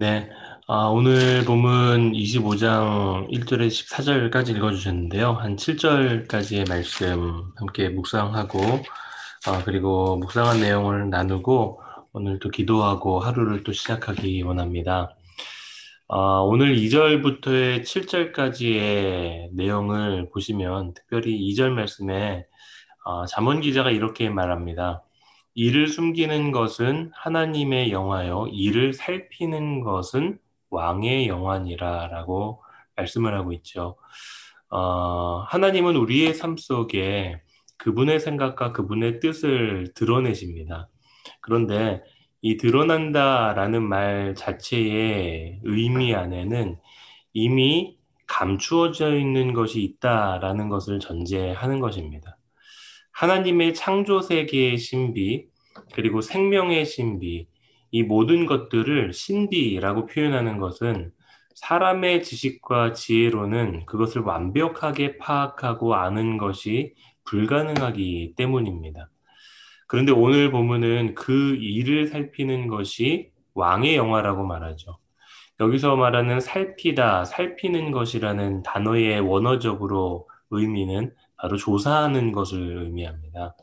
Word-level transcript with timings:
네. 0.00 0.30
아, 0.68 0.84
오늘 0.86 1.44
본문 1.44 2.12
25장 2.12 3.28
1절에 3.32 3.66
14절까지 3.66 4.54
읽어주셨는데요. 4.54 5.32
한 5.32 5.56
7절까지의 5.56 6.68
말씀 6.68 7.50
함께 7.56 7.88
묵상하고, 7.88 8.60
아, 9.48 9.64
그리고 9.64 10.16
묵상한 10.18 10.60
내용을 10.60 11.10
나누고, 11.10 11.82
오늘 12.12 12.38
또 12.38 12.48
기도하고 12.48 13.18
하루를 13.18 13.64
또 13.64 13.72
시작하기 13.72 14.40
원합니다. 14.42 15.16
아, 16.06 16.42
오늘 16.44 16.76
2절부터의 16.76 17.82
7절까지의 17.82 19.48
내용을 19.54 20.28
보시면, 20.30 20.94
특별히 20.94 21.36
2절 21.50 21.70
말씀에 21.70 22.46
아, 23.04 23.26
잠언 23.26 23.60
기자가 23.60 23.90
이렇게 23.90 24.30
말합니다. 24.30 25.02
이를 25.58 25.88
숨기는 25.88 26.52
것은 26.52 27.10
하나님의 27.12 27.90
영화요, 27.90 28.46
이를 28.52 28.92
살피는 28.92 29.80
것은 29.80 30.38
왕의 30.70 31.26
영화니라라고 31.26 32.62
말씀을 32.94 33.34
하고 33.34 33.52
있죠. 33.54 33.96
어, 34.70 35.40
하나님은 35.48 35.96
우리의 35.96 36.34
삶 36.34 36.56
속에 36.56 37.40
그분의 37.76 38.20
생각과 38.20 38.70
그분의 38.70 39.18
뜻을 39.18 39.94
드러내십니다. 39.96 40.88
그런데 41.40 42.04
이 42.40 42.56
드러난다라는 42.56 43.82
말 43.82 44.36
자체의 44.36 45.58
의미 45.64 46.14
안에는 46.14 46.78
이미 47.32 47.98
감추어져 48.28 49.16
있는 49.16 49.54
것이 49.54 49.82
있다라는 49.82 50.68
것을 50.68 51.00
전제하는 51.00 51.80
것입니다. 51.80 52.38
하나님의 53.18 53.74
창조 53.74 54.20
세계의 54.20 54.78
신비, 54.78 55.48
그리고 55.94 56.20
생명의 56.20 56.84
신비, 56.84 57.48
이 57.90 58.02
모든 58.02 58.46
것들을 58.46 59.12
신비라고 59.12 60.06
표현하는 60.06 60.58
것은 60.58 61.12
사람의 61.54 62.22
지식과 62.22 62.92
지혜로는 62.92 63.86
그것을 63.86 64.22
완벽하게 64.22 65.18
파악하고 65.18 65.94
아는 65.94 66.38
것이 66.38 66.94
불가능하기 67.24 68.34
때문입니다. 68.36 69.10
그런데 69.86 70.12
오늘 70.12 70.50
보면은 70.50 71.14
그 71.14 71.56
일을 71.56 72.06
살피는 72.06 72.68
것이 72.68 73.30
왕의 73.54 73.96
영화라고 73.96 74.46
말하죠. 74.46 74.98
여기서 75.60 75.96
말하는 75.96 76.38
살피다, 76.38 77.24
살피는 77.24 77.90
것이라는 77.90 78.62
단어의 78.62 79.20
원어적으로 79.20 80.28
의미는 80.50 81.12
바로 81.36 81.56
조사하는 81.56 82.32
것을 82.32 82.84
의미합니다. 82.84 83.56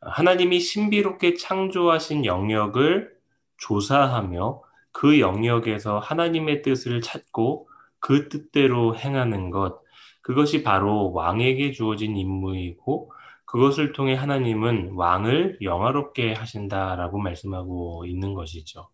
하나님이 0.00 0.60
신비롭게 0.60 1.34
창조하신 1.34 2.24
영역을 2.24 3.14
조사하며 3.58 4.62
그 4.92 5.20
영역에서 5.20 5.98
하나님의 5.98 6.62
뜻을 6.62 7.00
찾고 7.00 7.68
그 7.98 8.28
뜻대로 8.28 8.96
행하는 8.96 9.50
것, 9.50 9.80
그것이 10.22 10.62
바로 10.62 11.12
왕에게 11.12 11.72
주어진 11.72 12.16
임무이고 12.16 13.12
그것을 13.44 13.92
통해 13.92 14.14
하나님은 14.14 14.92
왕을 14.94 15.58
영화롭게 15.62 16.32
하신다라고 16.32 17.18
말씀하고 17.18 18.04
있는 18.06 18.34
것이죠. 18.34 18.88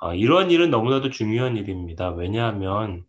어, 0.00 0.14
이러한 0.14 0.50
일은 0.50 0.70
너무나도 0.70 1.10
중요한 1.10 1.56
일입니다. 1.56 2.10
왜냐하면 2.10 3.04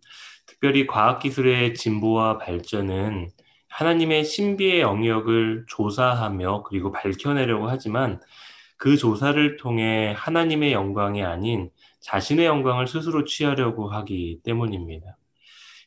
특별히 0.46 0.86
과학기술의 0.86 1.74
진보와 1.74 2.38
발전은 2.38 3.30
하나님의 3.74 4.24
신비의 4.24 4.82
영역을 4.82 5.66
조사하며 5.68 6.64
그리고 6.64 6.92
밝혀내려고 6.92 7.70
하지만 7.70 8.22
그 8.78 8.98
조사를 8.98 9.58
통해 9.58 10.14
하나님의 10.16 10.74
영광이 10.74 11.24
아닌 11.24 11.72
자신의 12.00 12.46
영광을 12.46 12.86
스스로 12.86 13.24
취하려고 13.24 13.90
하기 13.90 14.42
때문입니다. 14.44 15.18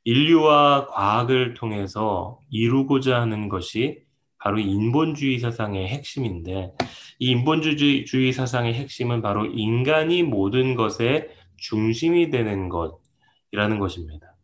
인류와 0.02 0.88
과학을 0.88 1.54
통해서 1.54 2.40
이루고자 2.50 3.20
하는 3.20 3.48
것이 3.48 4.02
바로 4.38 4.58
인본주의 4.58 5.38
사상의 5.38 5.86
핵심인데 5.86 6.72
이 7.20 7.30
인본주의 7.30 8.32
사상의 8.32 8.74
핵심은 8.74 9.22
바로 9.22 9.46
인간이 9.46 10.24
모든 10.24 10.74
것의 10.74 11.28
중심이 11.56 12.30
되는 12.30 12.68
것이라는 12.68 13.78
것입니다. 13.78 14.35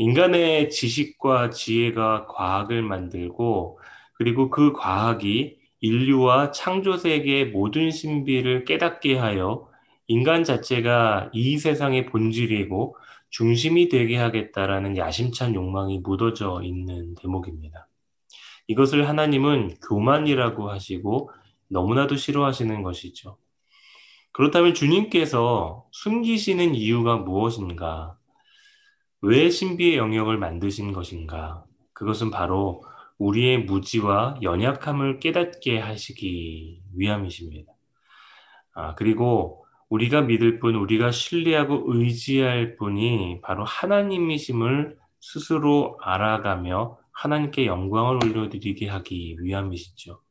인간의 0.00 0.70
지식과 0.70 1.50
지혜가 1.50 2.26
과학을 2.26 2.80
만들고 2.80 3.78
그리고 4.14 4.48
그 4.48 4.72
과학이 4.72 5.58
인류와 5.80 6.52
창조 6.52 6.96
세계의 6.96 7.50
모든 7.50 7.90
신비를 7.90 8.64
깨닫게 8.64 9.18
하여 9.18 9.68
인간 10.06 10.42
자체가 10.42 11.28
이 11.34 11.58
세상의 11.58 12.06
본질이고 12.06 12.96
중심이 13.28 13.90
되게 13.90 14.16
하겠다라는 14.16 14.96
야심찬 14.96 15.54
욕망이 15.54 15.98
묻어져 15.98 16.62
있는 16.64 17.14
대목입니다. 17.16 17.86
이것을 18.68 19.06
하나님은 19.06 19.80
교만이라고 19.86 20.70
하시고 20.70 21.30
너무나도 21.68 22.16
싫어하시는 22.16 22.82
것이죠. 22.82 23.36
그렇다면 24.32 24.72
주님께서 24.72 25.84
숨기시는 25.90 26.74
이유가 26.74 27.18
무엇인가? 27.18 28.16
왜 29.22 29.50
신비의 29.50 29.98
영역을 29.98 30.38
만드신 30.38 30.92
것인가? 30.92 31.64
그것은 31.92 32.30
바로 32.30 32.82
우리의 33.18 33.64
무지와 33.64 34.38
연약함을 34.40 35.20
깨닫게 35.20 35.78
하시기 35.78 36.80
위함이십니다. 36.96 37.70
아, 38.74 38.94
그리고 38.94 39.66
우리가 39.90 40.22
믿을 40.22 40.58
분, 40.58 40.74
우리가 40.74 41.10
신뢰하고 41.10 41.82
의지할 41.86 42.76
분이 42.76 43.40
바로 43.42 43.64
하나님이심을 43.64 44.96
스스로 45.20 45.98
알아가며 46.00 46.96
하나님께 47.12 47.66
영광을 47.66 48.24
올려드리게 48.24 48.88
하기 48.88 49.36
위함이시죠. 49.40 50.22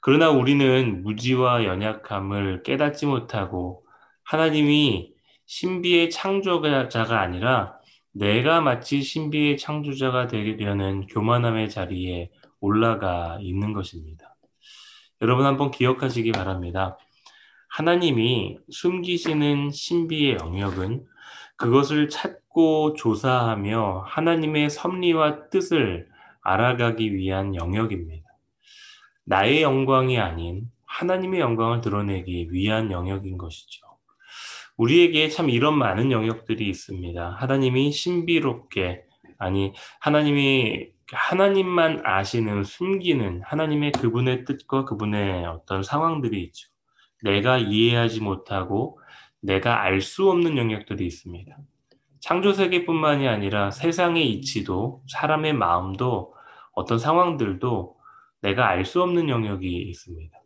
그러나 0.00 0.30
우리는 0.30 1.02
무지와 1.02 1.64
연약함을 1.64 2.62
깨닫지 2.62 3.06
못하고 3.06 3.84
하나님이 4.22 5.12
신비의 5.46 6.10
창조자가 6.10 7.20
아니라 7.20 7.81
내가 8.12 8.60
마치 8.60 9.02
신비의 9.02 9.56
창조자가 9.56 10.26
되려는 10.26 11.06
교만함의 11.06 11.70
자리에 11.70 12.30
올라가 12.60 13.38
있는 13.40 13.72
것입니다. 13.72 14.36
여러분 15.22 15.46
한번 15.46 15.70
기억하시기 15.70 16.32
바랍니다. 16.32 16.98
하나님이 17.68 18.58
숨기시는 18.70 19.70
신비의 19.70 20.36
영역은 20.40 21.06
그것을 21.56 22.08
찾고 22.08 22.94
조사하며 22.94 24.04
하나님의 24.06 24.68
섭리와 24.68 25.48
뜻을 25.48 26.08
알아가기 26.42 27.14
위한 27.14 27.54
영역입니다. 27.54 28.28
나의 29.24 29.62
영광이 29.62 30.18
아닌 30.18 30.70
하나님의 30.84 31.40
영광을 31.40 31.80
드러내기 31.80 32.52
위한 32.52 32.90
영역인 32.90 33.38
것이죠. 33.38 33.91
우리에게 34.76 35.28
참 35.28 35.50
이런 35.50 35.78
많은 35.78 36.10
영역들이 36.12 36.68
있습니다. 36.68 37.36
하나님이 37.38 37.92
신비롭게, 37.92 39.02
아니, 39.38 39.72
하나님이 40.00 40.88
하나님만 41.12 42.02
아시는 42.04 42.64
숨기는 42.64 43.42
하나님의 43.44 43.92
그분의 43.92 44.44
뜻과 44.46 44.84
그분의 44.86 45.44
어떤 45.44 45.82
상황들이 45.82 46.42
있죠. 46.44 46.68
내가 47.22 47.58
이해하지 47.58 48.20
못하고 48.22 48.98
내가 49.40 49.82
알 49.82 50.00
수 50.00 50.30
없는 50.30 50.56
영역들이 50.56 51.04
있습니다. 51.06 51.56
창조 52.20 52.52
세계뿐만이 52.52 53.28
아니라 53.28 53.70
세상의 53.70 54.30
이치도 54.30 55.02
사람의 55.08 55.52
마음도 55.54 56.34
어떤 56.72 56.98
상황들도 56.98 57.96
내가 58.40 58.68
알 58.68 58.84
수 58.86 59.02
없는 59.02 59.28
영역이 59.28 59.68
있습니다. 59.82 60.38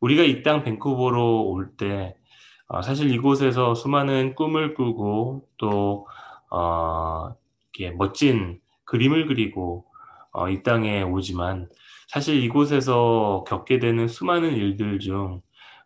우리가 0.00 0.22
이 0.24 0.42
땅 0.42 0.64
밴쿠버로 0.64 1.44
올 1.48 1.76
때 1.76 2.16
어, 2.68 2.82
사실 2.82 3.10
이곳에서 3.12 3.74
수많은 3.74 4.34
꿈을 4.34 4.74
꾸고 4.74 5.48
또 5.56 6.06
어, 6.50 7.34
이렇게 7.72 7.94
멋진 7.96 8.60
그림을 8.84 9.26
그리고 9.26 9.86
어, 10.32 10.48
이 10.48 10.62
땅에 10.62 11.02
오지만 11.02 11.68
사실 12.08 12.42
이곳에서 12.42 13.44
겪게 13.46 13.78
되는 13.78 14.08
수많은 14.08 14.54
일들 14.54 14.98
중 14.98 15.42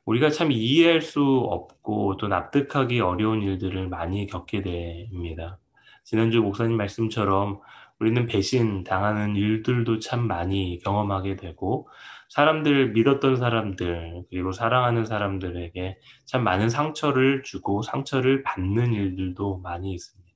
우리가 0.07 0.31
참 0.31 0.51
이해할 0.53 1.03
수 1.03 1.23
없고 1.23 2.17
또 2.17 2.29
납득하기 2.29 3.01
어려운 3.01 3.43
일들을 3.43 3.89
많이 3.89 4.27
겪게 4.27 4.63
됩니다. 4.63 5.59
지난주 6.05 6.41
목사님 6.41 6.77
말씀처럼 6.77 7.61
우리는 8.01 8.27
배신 8.27 8.83
당하는 8.83 9.37
일들도 9.37 9.99
참 9.99 10.27
많이 10.27 10.79
경험하게 10.83 11.37
되고 11.37 11.89
사람들 12.31 12.93
믿었던 12.93 13.37
사람들 13.37 14.23
그리고 14.31 14.53
사랑하는 14.53 15.05
사람들에게 15.05 15.99
참 16.27 16.45
많은 16.45 16.69
상처를 16.71 17.43
주고 17.43 17.83
상처를 17.83 18.45
받는 18.45 18.93
일들도 18.95 19.59
많이 19.59 19.93
있습니다. 19.93 20.31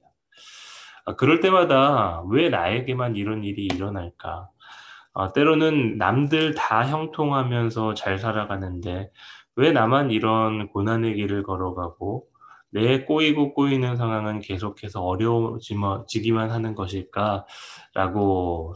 아, 1.06 1.16
그럴 1.16 1.40
때마다 1.40 2.24
왜 2.28 2.48
나에게만 2.48 3.14
이런 3.14 3.44
일이 3.44 3.66
일어날까? 3.66 4.48
아, 5.14 5.32
때로는 5.32 5.96
남들 5.96 6.54
다 6.54 6.84
형통하면서 6.84 7.94
잘 7.94 8.18
살아가는데 8.18 9.12
왜 9.54 9.70
나만 9.70 10.10
이런 10.10 10.68
고난의 10.68 11.14
길을 11.14 11.44
걸어가고 11.44 12.26
내 12.70 13.04
꼬이고 13.04 13.54
꼬이는 13.54 13.94
상황은 13.96 14.40
계속해서 14.40 15.00
어려워지기만 15.00 16.50
하는 16.50 16.74
것일까라고 16.74 17.44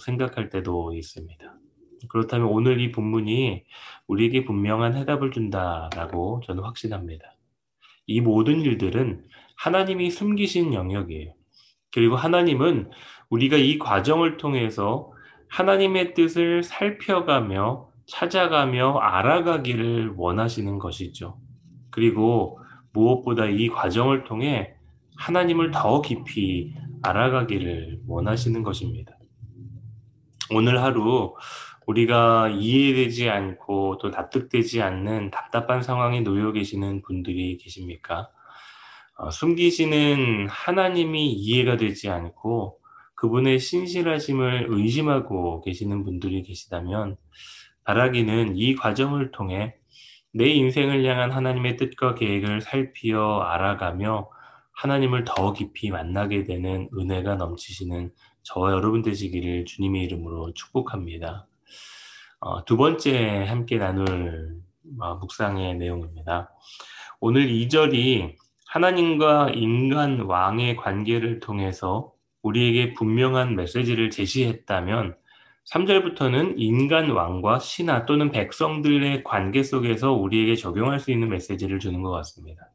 생각할 0.00 0.50
때도 0.50 0.94
있습니다. 0.94 1.58
그렇다면 2.08 2.48
오늘 2.48 2.80
이 2.80 2.90
본문이 2.92 3.64
우리에게 4.06 4.44
분명한 4.44 4.96
해답을 4.96 5.30
준다라고 5.30 6.40
저는 6.46 6.62
확신합니다. 6.62 7.24
이 8.06 8.20
모든 8.20 8.60
일들은 8.60 9.24
하나님이 9.56 10.10
숨기신 10.10 10.72
영역이에요. 10.74 11.34
그리고 11.92 12.16
하나님은 12.16 12.90
우리가 13.30 13.56
이 13.56 13.78
과정을 13.78 14.36
통해서 14.36 15.12
하나님의 15.48 16.14
뜻을 16.14 16.62
살펴가며 16.62 17.88
찾아가며 18.06 18.98
알아가기를 18.98 20.14
원하시는 20.16 20.78
것이죠. 20.78 21.38
그리고 21.90 22.58
무엇보다 22.92 23.46
이 23.46 23.68
과정을 23.68 24.24
통해 24.24 24.74
하나님을 25.16 25.70
더 25.72 26.00
깊이 26.00 26.74
알아가기를 27.02 28.00
원하시는 28.06 28.62
것입니다. 28.62 29.12
오늘 30.50 30.82
하루 30.82 31.34
우리가 31.88 32.50
이해되지 32.50 33.30
않고 33.30 33.96
또 33.98 34.10
납득되지 34.10 34.82
않는 34.82 35.30
답답한 35.30 35.82
상황에 35.82 36.20
놓여 36.20 36.52
계시는 36.52 37.00
분들이 37.00 37.56
계십니까? 37.56 38.28
어, 39.16 39.30
숨기시는 39.30 40.48
하나님이 40.48 41.32
이해가 41.32 41.78
되지 41.78 42.10
않고 42.10 42.78
그분의 43.14 43.58
신실하심을 43.58 44.66
의심하고 44.68 45.62
계시는 45.62 46.04
분들이 46.04 46.42
계시다면 46.42 47.16
바라기는 47.84 48.56
이 48.56 48.74
과정을 48.74 49.30
통해 49.30 49.74
내 50.34 50.46
인생을 50.46 51.04
향한 51.06 51.32
하나님의 51.32 51.78
뜻과 51.78 52.14
계획을 52.14 52.60
살피어 52.60 53.40
알아가며 53.40 54.28
하나님을 54.72 55.24
더 55.24 55.54
깊이 55.54 55.90
만나게 55.90 56.44
되는 56.44 56.88
은혜가 56.96 57.36
넘치시는 57.36 58.12
저와 58.42 58.72
여러분 58.72 59.00
되시기를 59.00 59.64
주님의 59.64 60.04
이름으로 60.04 60.52
축복합니다. 60.52 61.48
어, 62.40 62.64
두 62.64 62.76
번째 62.76 63.46
함께 63.48 63.78
나눌 63.78 64.60
어, 65.00 65.16
묵상의 65.16 65.74
내용입니다. 65.74 66.50
오늘 67.20 67.48
2절이 67.48 68.36
하나님과 68.68 69.50
인간 69.54 70.20
왕의 70.20 70.76
관계를 70.76 71.40
통해서 71.40 72.12
우리에게 72.42 72.94
분명한 72.94 73.56
메시지를 73.56 74.10
제시했다면 74.10 75.16
3절부터는 75.68 76.54
인간 76.58 77.10
왕과 77.10 77.58
신하 77.58 78.06
또는 78.06 78.30
백성들의 78.30 79.24
관계 79.24 79.64
속에서 79.64 80.12
우리에게 80.12 80.54
적용할 80.54 81.00
수 81.00 81.10
있는 81.10 81.28
메시지를 81.30 81.80
주는 81.80 82.02
것 82.02 82.10
같습니다. 82.12 82.70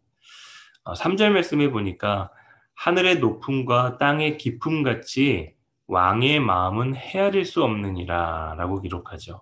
3절 0.84 1.30
어, 1.30 1.34
말씀에 1.36 1.70
보니까 1.70 2.32
하늘의 2.76 3.20
높음과 3.20 3.98
땅의 3.98 4.38
깊음 4.38 4.84
같이 4.84 5.54
왕의 5.88 6.42
마음은 6.42 6.96
헤아릴 6.96 7.46
수 7.46 7.64
없느니라 7.64 8.56
라고 8.58 8.82
기록하죠. 8.82 9.42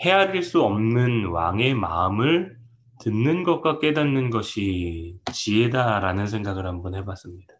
헤아릴 0.00 0.42
수 0.42 0.62
없는 0.62 1.26
왕의 1.26 1.74
마음을 1.74 2.56
듣는 3.00 3.42
것과 3.42 3.78
깨닫는 3.78 4.30
것이 4.30 5.18
지혜다라는 5.32 6.26
생각을 6.26 6.66
한번 6.66 6.94
해봤습니다. 6.94 7.54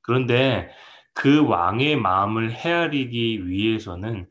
그런데 0.00 0.70
그 1.12 1.46
왕의 1.46 1.96
마음을 1.96 2.52
헤아리기 2.52 3.48
위해서는 3.48 4.26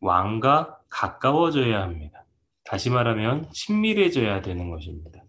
왕과 0.00 0.78
가까워져야 0.90 1.82
합니다. 1.82 2.24
다시 2.64 2.90
말하면 2.90 3.48
친밀해져야 3.52 4.42
되는 4.42 4.70
것입니다. 4.70 5.22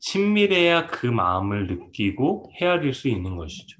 친밀해야 0.00 0.86
그 0.86 1.06
마음을 1.06 1.66
느끼고 1.66 2.52
헤아릴 2.60 2.94
수 2.94 3.08
있는 3.08 3.36
것이죠. 3.36 3.78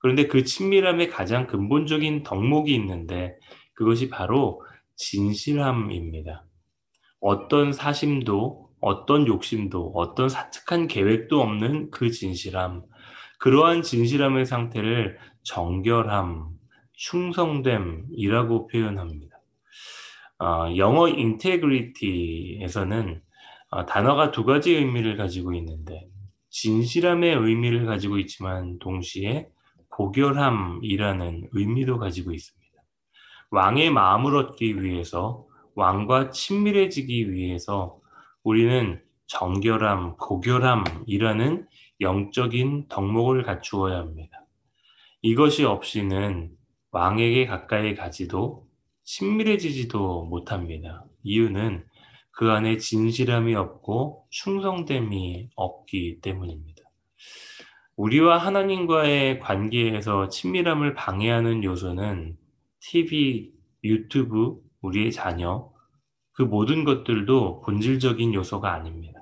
그런데 0.00 0.26
그 0.26 0.44
친밀함의 0.44 1.08
가장 1.08 1.46
근본적인 1.46 2.22
덕목이 2.22 2.74
있는데 2.74 3.36
그것이 3.74 4.08
바로 4.08 4.62
진실함입니다. 4.96 6.44
어떤 7.20 7.72
사심도, 7.72 8.70
어떤 8.80 9.26
욕심도, 9.26 9.92
어떤 9.94 10.28
사측한 10.28 10.88
계획도 10.88 11.40
없는 11.40 11.90
그 11.90 12.10
진실함. 12.10 12.82
그러한 13.38 13.82
진실함의 13.82 14.46
상태를 14.46 15.18
정결함, 15.42 16.48
충성됨이라고 16.92 18.66
표현합니다. 18.66 19.36
어, 20.38 20.74
영어 20.76 21.08
인테그리티에서는 21.08 22.62
어, 23.70 23.86
단어가 23.86 24.30
두 24.30 24.44
가지 24.44 24.74
의미를 24.74 25.16
가지고 25.16 25.54
있는데 25.54 26.08
진실함의 26.50 27.36
의미를 27.36 27.86
가지고 27.86 28.18
있지만 28.18 28.78
동시에 28.78 29.48
고결함이라는 29.90 31.48
의미도 31.52 31.98
가지고 31.98 32.32
있습니다. 32.32 32.60
왕의 33.50 33.90
마음을 33.90 34.36
얻기 34.36 34.82
위해서 34.82 35.46
왕과 35.74 36.30
친밀해지기 36.30 37.32
위해서 37.32 38.00
우리는 38.42 39.02
정결함, 39.26 40.16
고결함이라는 40.16 41.66
영적인 42.00 42.88
덕목을 42.88 43.42
갖추어야 43.44 43.98
합니다. 43.98 44.46
이것이 45.22 45.64
없이는 45.64 46.50
왕에게 46.90 47.46
가까이 47.46 47.94
가지도 47.94 48.66
친밀해지지도 49.04 50.24
못합니다. 50.24 51.04
이유는 51.22 51.84
그 52.32 52.50
안에 52.50 52.78
진실함이 52.78 53.54
없고 53.54 54.26
충성됨이 54.30 55.50
없기 55.54 56.20
때문입니다. 56.22 56.82
우리와 57.96 58.38
하나님과의 58.38 59.40
관계에서 59.40 60.28
친밀함을 60.28 60.94
방해하는 60.94 61.62
요소는 61.64 62.38
TV, 62.80 63.52
유튜브, 63.84 64.56
우리의 64.82 65.12
자녀, 65.12 65.70
그 66.32 66.42
모든 66.42 66.84
것들도 66.84 67.62
본질적인 67.62 68.34
요소가 68.34 68.72
아닙니다. 68.72 69.20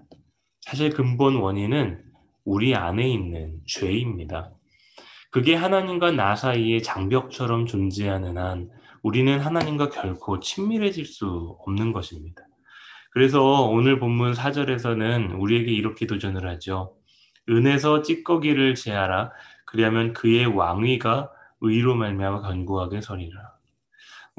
사실 0.61 0.91
근본 0.91 1.37
원인은 1.37 2.05
우리 2.45 2.75
안에 2.75 3.09
있는 3.09 3.61
죄입니다. 3.67 4.53
그게 5.31 5.55
하나님과 5.55 6.13
나 6.13 6.35
사이의 6.35 6.83
장벽처럼 6.83 7.67
존재하는 7.67 8.39
한 8.39 8.71
우리는 9.03 9.39
하나님과 9.39 9.91
결코 9.91 10.41
친밀해질 10.41 11.05
수 11.05 11.57
없는 11.61 11.93
것입니다. 11.93 12.43
그래서 13.11 13.63
오늘 13.63 13.99
본문 13.99 14.33
4절에서는 14.33 15.41
우리에게 15.41 15.73
이렇게 15.73 16.07
도전을 16.07 16.49
하죠. 16.49 16.95
은에서 17.49 18.03
찌꺼기를 18.03 18.75
제하라. 18.75 19.33
그리하면 19.67 20.13
그의 20.13 20.47
왕위가 20.47 21.31
의로 21.61 21.95
말미암아 21.95 22.43
견고하게 22.43 23.01
서리라. 23.01 23.58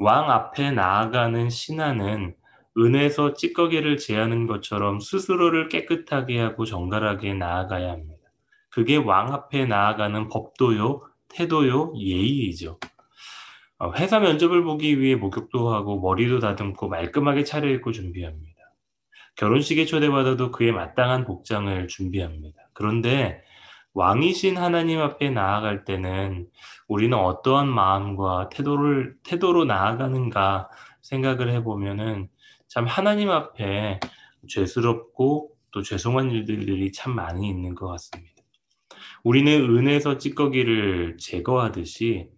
왕 0.02 0.30
앞에 0.30 0.70
나아가는 0.70 1.50
신하는 1.50 2.34
은에서 2.78 3.34
찌꺼기를 3.34 3.98
제하는 3.98 4.46
것처럼 4.46 4.98
스스로를 4.98 5.68
깨끗하게 5.68 6.40
하고 6.40 6.64
정갈하게 6.64 7.34
나아가야 7.34 7.90
합니다. 7.90 8.22
그게 8.70 8.96
왕 8.96 9.34
앞에 9.34 9.66
나아가는 9.66 10.28
법도요, 10.28 11.02
태도요, 11.28 11.92
예의이죠. 11.98 12.80
어, 13.76 13.92
회사 13.92 14.20
면접을 14.20 14.64
보기 14.64 14.98
위해 15.00 15.16
목욕도 15.16 15.70
하고 15.74 16.00
머리도 16.00 16.38
다듬고 16.38 16.88
말끔하게 16.88 17.44
차려입고 17.44 17.92
준비합니다. 17.92 18.54
결혼식에 19.36 19.84
초대받아도 19.84 20.50
그에 20.50 20.72
마땅한 20.72 21.26
복장을 21.26 21.88
준비합니다. 21.88 22.56
그런데 22.72 23.42
왕이신 23.94 24.56
하나님 24.56 25.00
앞에 25.00 25.30
나아갈 25.30 25.84
때는 25.84 26.46
우리는 26.86 27.16
어떠한 27.16 27.68
마음과 27.68 28.50
태도를, 28.50 29.16
태도로 29.24 29.64
나아가는가 29.64 30.68
생각을 31.02 31.50
해보면은 31.50 32.28
참 32.68 32.86
하나님 32.86 33.30
앞에 33.30 33.98
죄스럽고 34.48 35.50
또 35.72 35.82
죄송한 35.82 36.30
일들이 36.30 36.92
참 36.92 37.14
많이 37.14 37.48
있는 37.48 37.74
것 37.74 37.88
같습니다. 37.88 38.42
우리는 39.22 39.52
은에서 39.52 40.18
찌꺼기를 40.18 41.16
제거하듯이 41.18 42.30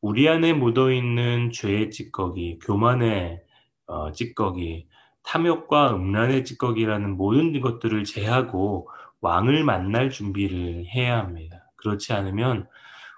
우리 0.00 0.28
안에 0.28 0.52
묻어 0.52 0.92
있는 0.92 1.50
죄의 1.50 1.90
찌꺼기, 1.90 2.58
교만의 2.60 3.40
어, 3.86 4.12
찌꺼기, 4.12 4.86
탐욕과 5.24 5.96
음란의 5.96 6.44
찌꺼기라는 6.44 7.16
모든 7.16 7.58
것들을 7.60 8.04
제하고 8.04 8.88
왕을 9.20 9.64
만날 9.64 10.10
준비를 10.10 10.86
해야 10.86 11.18
합니다. 11.18 11.70
그렇지 11.76 12.12
않으면 12.12 12.66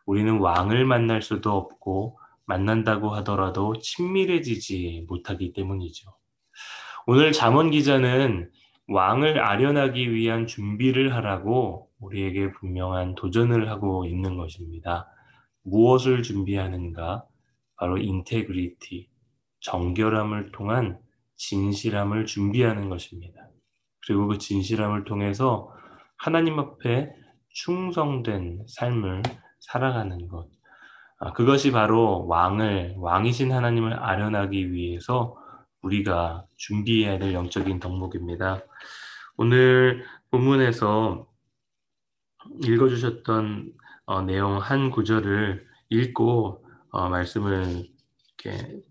우리는 0.06 0.38
왕을 0.38 0.84
만날 0.84 1.22
수도 1.22 1.52
없고 1.52 2.18
만난다고 2.46 3.10
하더라도 3.16 3.78
친밀해지지 3.78 5.04
못하기 5.08 5.52
때문이죠. 5.52 6.12
오늘 7.06 7.32
잠언 7.32 7.70
기자는 7.70 8.50
왕을 8.88 9.40
아련하기 9.40 10.12
위한 10.12 10.46
준비를 10.46 11.14
하라고 11.14 11.88
우리에게 12.00 12.52
분명한 12.52 13.14
도전을 13.14 13.68
하고 13.68 14.04
있는 14.04 14.36
것입니다. 14.36 15.08
무엇을 15.62 16.22
준비하는가? 16.22 17.24
바로 17.76 17.98
인테그리티, 17.98 19.08
정결함을 19.60 20.52
통한 20.52 20.98
진실함을 21.36 22.26
준비하는 22.26 22.88
것입니다. 22.88 23.48
그리고 24.06 24.26
그 24.26 24.38
진실함을 24.38 25.04
통해서 25.04 25.72
하나님 26.22 26.58
앞에 26.58 27.14
충성된 27.48 28.66
삶을 28.68 29.22
살아가는 29.58 30.28
것. 30.28 30.50
아, 31.18 31.32
그것이 31.32 31.72
바로 31.72 32.26
왕을, 32.26 32.96
왕이신 32.98 33.52
하나님을 33.52 33.94
아련하기 33.98 34.70
위해서 34.70 35.34
우리가 35.80 36.44
준비해야 36.56 37.18
될 37.18 37.32
영적인 37.32 37.80
덕목입니다. 37.80 38.60
오늘 39.38 40.04
본문에서 40.30 41.26
읽어주셨던 42.64 43.72
어, 44.04 44.20
내용 44.20 44.58
한 44.58 44.90
구절을 44.90 45.66
읽고 45.88 46.66
어, 46.90 47.08
말씀을 47.08 47.86
이렇게 48.42 48.82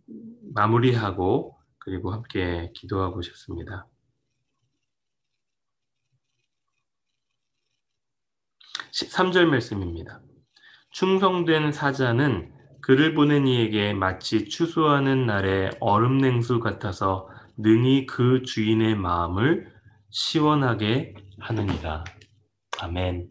마무리하고 0.56 1.60
그리고 1.78 2.12
함께 2.12 2.72
기도하고 2.74 3.22
싶습니다. 3.22 3.86
13절 8.94 9.46
말씀입니다. 9.46 10.22
충성된 10.92 11.72
사자는 11.72 12.52
그를 12.82 13.14
보낸 13.14 13.48
이에게 13.48 13.94
마치 13.94 14.46
추수하는 14.46 15.26
날의 15.26 15.72
얼음 15.80 16.18
냉수 16.18 16.60
같아서 16.60 17.30
능히 17.58 18.06
그 18.06 18.42
주인의 18.42 18.96
마음을 18.96 19.72
시원하게 20.10 21.14
하느니라. 21.40 22.04
아멘. 22.82 23.30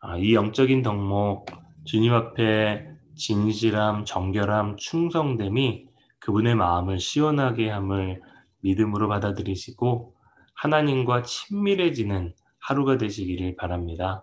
아, 0.00 0.16
이 0.18 0.34
영적인 0.34 0.82
덕목, 0.82 1.46
주님 1.84 2.12
앞에 2.12 2.86
진실함, 3.16 4.04
정결함, 4.04 4.76
충성됨이 4.76 5.86
그분의 6.20 6.54
마음을 6.56 6.98
시원하게 6.98 7.70
함을 7.70 8.20
믿음으로 8.60 9.08
받아들이시고 9.08 10.14
하나님과 10.54 11.22
친밀해지는 11.22 12.34
하루가 12.58 12.98
되시기를 12.98 13.56
바랍니다. 13.56 14.22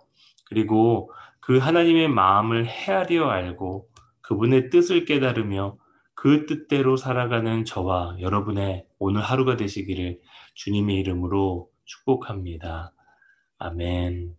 그리고 0.53 1.11
그 1.39 1.57
하나님의 1.57 2.09
마음을 2.09 2.67
헤아려 2.67 3.27
알고 3.27 3.89
그분의 4.21 4.69
뜻을 4.69 5.05
깨달으며 5.05 5.77
그 6.13 6.45
뜻대로 6.45 6.95
살아가는 6.95 7.65
저와 7.65 8.17
여러분의 8.19 8.85
오늘 8.99 9.21
하루가 9.21 9.57
되시기를 9.57 10.19
주님의 10.53 10.97
이름으로 10.99 11.69
축복합니다. 11.85 12.93
아멘. 13.57 14.35